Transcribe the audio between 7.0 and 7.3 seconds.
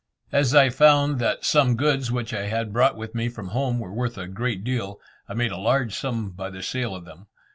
them.